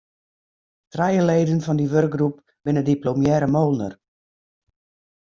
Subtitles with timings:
[0.91, 3.93] Trije leden fan dy wurkgroep binne diplomearre moolner.